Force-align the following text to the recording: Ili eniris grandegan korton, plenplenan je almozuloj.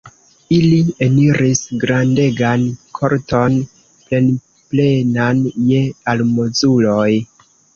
Ili 0.55 0.77
eniris 1.07 1.61
grandegan 1.83 2.65
korton, 2.99 3.59
plenplenan 4.09 5.45
je 5.71 5.85
almozuloj. 6.15 7.09